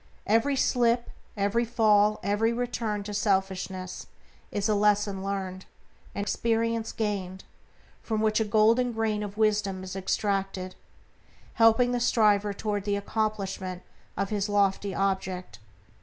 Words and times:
Every 0.25 0.55
slip, 0.55 1.11
every 1.37 1.63
fall, 1.63 2.19
every 2.23 2.51
return 2.51 3.03
to 3.03 3.13
selfishness 3.13 4.07
is 4.49 4.67
a 4.67 4.73
lesson 4.73 5.23
learned, 5.23 5.65
an 6.15 6.21
experience 6.23 6.91
gained, 6.91 7.43
from 8.01 8.19
which 8.19 8.39
a 8.39 8.43
golden 8.43 8.93
grain 8.93 9.21
of 9.21 9.37
wisdom 9.37 9.83
is 9.83 9.95
extracted, 9.95 10.73
helping 11.53 11.91
the 11.91 11.99
striver 11.99 12.51
toward 12.51 12.85
the 12.85 12.95
accomplishment 12.95 13.83
of 14.17 14.31
his 14.31 14.49
lofty 14.49 14.95
object. 14.95 15.59